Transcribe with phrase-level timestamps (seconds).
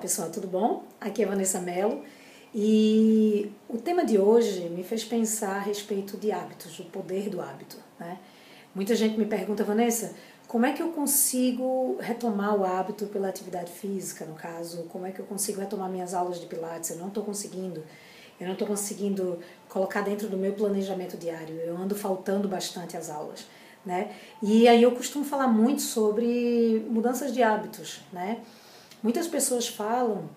[0.00, 0.82] pessoal, tudo bom?
[0.98, 2.02] Aqui é Vanessa Mello
[2.54, 7.38] e o tema de hoje me fez pensar a respeito de hábitos, o poder do
[7.38, 7.76] hábito.
[7.98, 8.18] Né?
[8.74, 10.14] Muita gente me pergunta, Vanessa,
[10.48, 14.84] como é que eu consigo retomar o hábito pela atividade física, no caso?
[14.84, 16.90] Como é que eu consigo retomar minhas aulas de Pilates?
[16.90, 17.84] Eu não estou conseguindo.
[18.40, 19.38] Eu não estou conseguindo
[19.68, 21.56] colocar dentro do meu planejamento diário.
[21.56, 23.46] Eu ando faltando bastante as aulas.
[23.84, 24.10] Né?
[24.42, 28.40] E aí eu costumo falar muito sobre mudanças de hábitos, né?
[29.02, 30.28] Muitas pessoas falam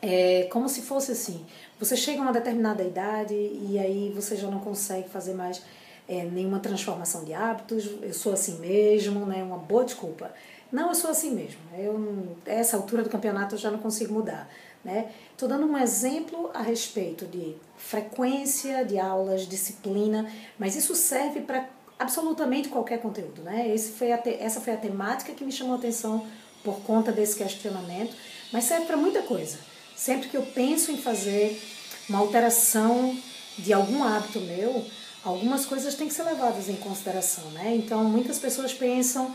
[0.00, 1.44] é, como se fosse assim:
[1.78, 5.62] você chega a uma determinada idade e aí você já não consegue fazer mais
[6.08, 9.42] é, nenhuma transformação de hábitos, eu sou assim mesmo, né?
[9.42, 10.32] Uma boa desculpa.
[10.72, 11.60] Não, eu sou assim mesmo.
[11.76, 14.48] Eu, essa altura do campeonato eu já não consigo mudar.
[14.82, 15.10] Né?
[15.30, 20.28] Estou dando um exemplo a respeito de frequência de aulas, disciplina,
[20.58, 23.42] mas isso serve para absolutamente qualquer conteúdo.
[23.42, 23.72] Né?
[23.72, 26.26] Esse foi a te, essa foi a temática que me chamou a atenção
[26.62, 28.14] por conta desse questionamento,
[28.52, 29.58] mas serve para muita coisa.
[29.96, 31.60] Sempre que eu penso em fazer
[32.08, 33.16] uma alteração
[33.58, 34.84] de algum hábito meu,
[35.24, 37.74] algumas coisas têm que ser levadas em consideração, né?
[37.76, 39.34] Então, muitas pessoas pensam,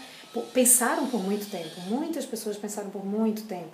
[0.53, 3.71] pensaram por muito tempo, muitas pessoas pensaram por muito tempo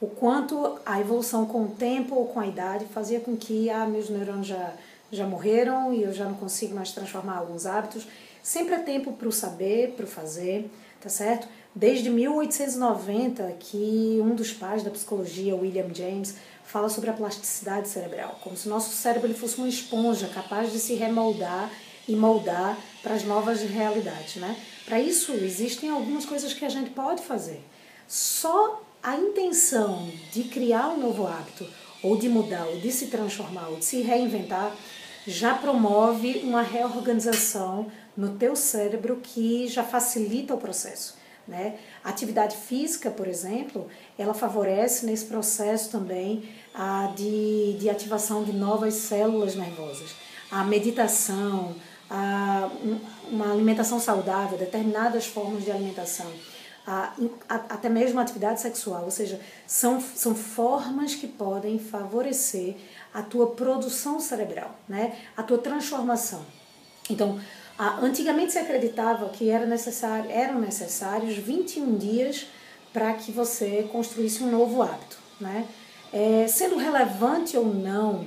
[0.00, 3.86] o quanto a evolução com o tempo ou com a idade fazia com que ah,
[3.86, 4.74] meus neurônios já,
[5.10, 8.06] já morreram e eu já não consigo mais transformar alguns hábitos.
[8.42, 11.48] Sempre há tempo para o saber, para o fazer, tá certo?
[11.78, 18.40] Desde 1890 que um dos pais da psicologia, William James, fala sobre a plasticidade cerebral,
[18.42, 21.70] como se nosso cérebro ele fosse uma esponja capaz de se remoldar
[22.08, 24.56] e moldar para as novas realidades, né?
[24.86, 27.62] Para isso existem algumas coisas que a gente pode fazer.
[28.08, 31.68] Só a intenção de criar um novo hábito,
[32.02, 34.74] ou de mudar, ou de se transformar, ou de se reinventar,
[35.26, 41.25] já promove uma reorganização no teu cérebro que já facilita o processo.
[41.46, 41.78] Né?
[42.02, 43.86] A atividade física, por exemplo,
[44.18, 50.10] ela favorece nesse processo também a de, de ativação de novas células nervosas.
[50.50, 51.76] A meditação,
[52.10, 52.68] a,
[53.30, 56.26] uma alimentação saudável, determinadas formas de alimentação,
[56.86, 57.12] a,
[57.48, 62.76] a, até mesmo a atividade sexual, ou seja, são, são formas que podem favorecer
[63.12, 65.16] a tua produção cerebral, né?
[65.36, 66.44] a tua transformação.
[67.10, 67.40] Então,
[67.78, 72.46] Antigamente se acreditava que era necessário, eram necessários 21 dias
[72.92, 75.18] para que você construísse um novo hábito.
[75.38, 75.66] Né?
[76.12, 78.26] É, sendo relevante ou não,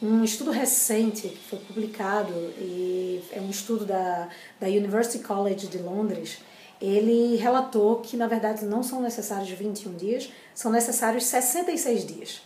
[0.00, 4.28] um estudo recente que foi publicado, e é um estudo da,
[4.60, 6.38] da University College de Londres,
[6.80, 12.42] ele relatou que na verdade não são necessários 21 dias, são necessários 66 dias.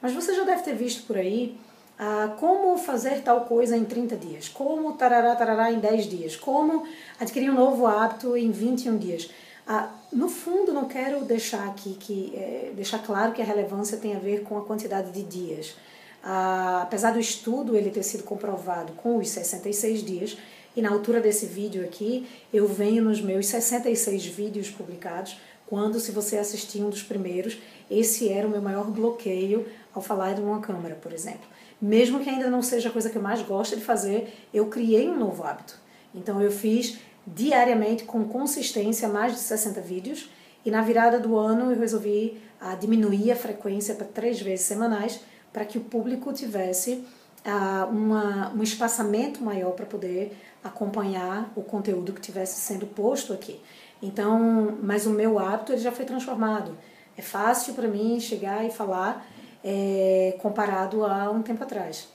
[0.00, 1.56] Mas você já deve ter visto por aí
[2.04, 6.82] ah, como fazer tal coisa em 30 dias, como tarará, tarará em 10 dias, como
[7.20, 9.30] adquirir um novo hábito em 21 dias.
[9.64, 14.16] Ah, no fundo, não quero deixar aqui que é, deixar claro que a relevância tem
[14.16, 15.76] a ver com a quantidade de dias.
[16.24, 20.36] Ah, apesar do estudo ele ter sido comprovado com os 66 dias,
[20.74, 26.10] e na altura desse vídeo aqui, eu venho nos meus 66 vídeos publicados, quando, se
[26.10, 27.58] você assistir um dos primeiros,
[27.88, 29.64] esse era o meu maior bloqueio
[29.94, 31.52] ao falar de uma câmera, por exemplo
[31.82, 35.08] mesmo que ainda não seja a coisa que eu mais gosto de fazer, eu criei
[35.08, 35.76] um novo hábito.
[36.14, 40.30] Então eu fiz diariamente com consistência mais de 60 vídeos
[40.64, 44.64] e na virada do ano eu resolvi a, ah, diminuir a frequência para três vezes
[44.64, 45.20] semanais
[45.52, 47.04] para que o público tivesse
[47.44, 53.60] ah, uma, um espaçamento maior para poder acompanhar o conteúdo que tivesse sendo posto aqui.
[54.00, 56.78] Então, mas o meu hábito ele já foi transformado.
[57.16, 59.26] É fácil para mim chegar e falar
[59.64, 62.08] é, comparado a um tempo atrás.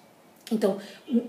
[0.51, 0.77] Então,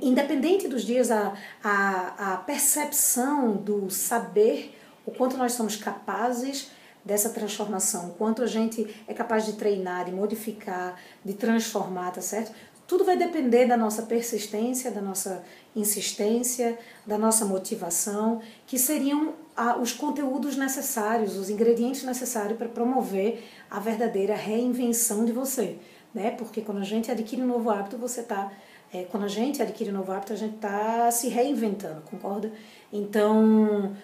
[0.00, 6.70] independente dos dias, a, a, a percepção do saber o quanto nós somos capazes
[7.04, 12.20] dessa transformação, o quanto a gente é capaz de treinar, de modificar, de transformar, tá
[12.20, 12.52] certo?
[12.86, 19.34] Tudo vai depender da nossa persistência, da nossa insistência, da nossa motivação, que seriam
[19.80, 25.78] os conteúdos necessários, os ingredientes necessários para promover a verdadeira reinvenção de você
[26.14, 26.30] né?
[26.32, 28.50] Porque quando a gente adquire um novo hábito, você está
[28.92, 32.50] é, quando a gente adquire um novo hábito, a gente está se reinventando, concorda?
[32.90, 33.94] Então,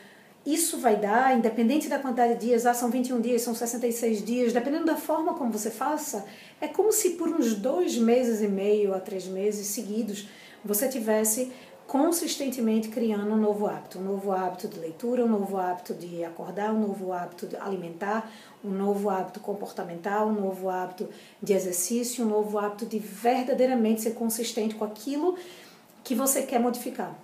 [0.45, 4.53] isso vai dar, independente da quantidade de dias, ah, são 21 dias, são 66 dias,
[4.53, 6.27] dependendo da forma como você faça,
[6.61, 10.29] é como se por uns dois meses e meio a três meses seguidos
[10.63, 11.51] você tivesse
[11.87, 16.73] consistentemente criando um novo hábito, um novo hábito de leitura, um novo hábito de acordar,
[16.73, 18.31] um novo hábito de alimentar,
[18.65, 21.09] um novo hábito comportamental, um novo hábito
[21.43, 25.37] de exercício, um novo hábito de verdadeiramente ser consistente com aquilo
[26.03, 27.15] que você quer modificar.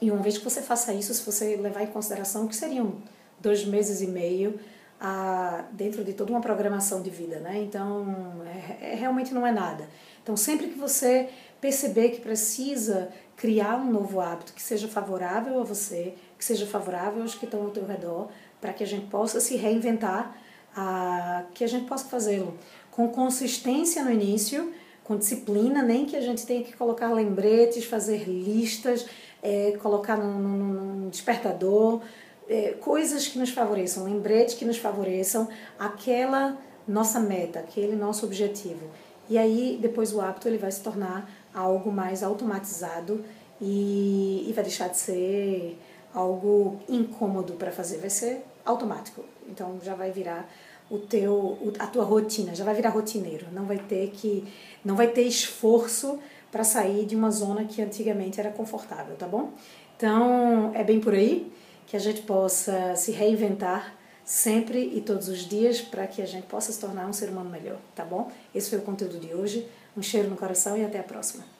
[0.00, 2.94] E uma vez que você faça isso, se você levar em consideração que seriam
[3.40, 4.58] dois meses e meio
[5.00, 7.58] a, dentro de toda uma programação de vida, né?
[7.58, 8.42] Então,
[8.80, 9.88] é, é, realmente não é nada.
[10.22, 11.28] Então, sempre que você
[11.60, 17.22] perceber que precisa criar um novo hábito que seja favorável a você, que seja favorável
[17.22, 18.28] aos que estão ao teu redor,
[18.60, 20.36] para que a gente possa se reinventar,
[20.74, 22.56] a, que a gente possa fazê-lo
[22.90, 24.72] com consistência no início,
[25.04, 29.06] com disciplina, nem que a gente tenha que colocar lembretes, fazer listas,
[29.42, 32.00] é, colocar num, num, num despertador,
[32.48, 35.48] é, coisas que nos favoreçam, lembretes que nos favoreçam
[35.78, 36.56] aquela
[36.86, 38.88] nossa meta, aquele nosso objetivo.
[39.28, 43.24] E aí, depois o hábito ele vai se tornar algo mais automatizado
[43.60, 45.78] e, e vai deixar de ser
[46.14, 49.24] algo incômodo para fazer, vai ser automático.
[49.48, 50.48] Então já vai virar
[50.88, 54.44] o teu a tua rotina, já vai virar rotineiro, não vai ter que
[54.84, 56.18] não vai ter esforço
[56.52, 59.50] para sair de uma zona que antigamente era confortável, tá bom?
[59.96, 61.50] Então, é bem por aí
[61.86, 63.94] que a gente possa se reinventar
[64.24, 67.48] sempre e todos os dias para que a gente possa se tornar um ser humano
[67.48, 68.30] melhor, tá bom?
[68.54, 69.66] Esse foi o conteúdo de hoje.
[69.96, 71.55] Um cheiro no coração e até a próxima.